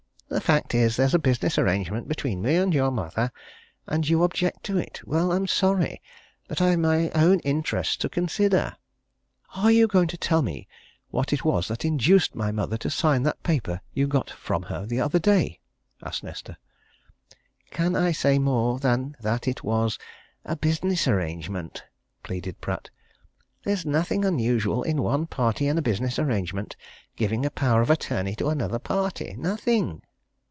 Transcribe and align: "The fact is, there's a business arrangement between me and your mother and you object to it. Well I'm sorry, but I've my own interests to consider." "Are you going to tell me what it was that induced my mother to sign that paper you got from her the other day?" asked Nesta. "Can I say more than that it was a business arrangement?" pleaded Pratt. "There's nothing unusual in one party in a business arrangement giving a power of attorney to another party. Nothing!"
"The 0.33 0.39
fact 0.39 0.73
is, 0.73 0.95
there's 0.95 1.13
a 1.13 1.19
business 1.19 1.57
arrangement 1.57 2.07
between 2.07 2.41
me 2.41 2.55
and 2.55 2.73
your 2.73 2.89
mother 2.89 3.33
and 3.85 4.07
you 4.07 4.23
object 4.23 4.63
to 4.63 4.77
it. 4.77 5.05
Well 5.05 5.33
I'm 5.33 5.45
sorry, 5.45 6.01
but 6.47 6.61
I've 6.61 6.79
my 6.79 7.09
own 7.09 7.41
interests 7.41 7.97
to 7.97 8.07
consider." 8.07 8.77
"Are 9.55 9.71
you 9.71 9.87
going 9.87 10.07
to 10.07 10.15
tell 10.17 10.41
me 10.41 10.69
what 11.09 11.33
it 11.33 11.43
was 11.43 11.67
that 11.67 11.83
induced 11.83 12.33
my 12.33 12.49
mother 12.49 12.77
to 12.77 12.89
sign 12.89 13.23
that 13.23 13.43
paper 13.43 13.81
you 13.93 14.07
got 14.07 14.29
from 14.29 14.63
her 14.63 14.85
the 14.85 15.01
other 15.01 15.19
day?" 15.19 15.59
asked 16.01 16.23
Nesta. 16.23 16.55
"Can 17.69 17.93
I 17.97 18.13
say 18.13 18.39
more 18.39 18.79
than 18.79 19.17
that 19.19 19.49
it 19.49 19.65
was 19.65 19.99
a 20.45 20.55
business 20.55 21.09
arrangement?" 21.09 21.83
pleaded 22.23 22.61
Pratt. 22.61 22.89
"There's 23.65 23.85
nothing 23.85 24.23
unusual 24.23 24.81
in 24.83 25.01
one 25.03 25.27
party 25.27 25.67
in 25.67 25.77
a 25.77 25.81
business 25.83 26.17
arrangement 26.17 26.77
giving 27.17 27.45
a 27.45 27.49
power 27.51 27.81
of 27.81 27.89
attorney 27.89 28.33
to 28.37 28.47
another 28.47 28.79
party. 28.79 29.35
Nothing!" 29.37 30.03